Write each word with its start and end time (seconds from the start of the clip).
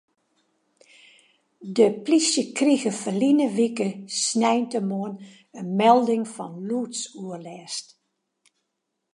De 1.75 1.85
plysje 2.03 2.43
krige 2.57 2.91
ferline 3.01 3.47
wike 3.57 3.89
sneintemoarn 4.23 5.15
in 5.59 5.67
melding 5.79 6.25
fan 6.35 6.53
lûdsoerlêst. 6.69 7.87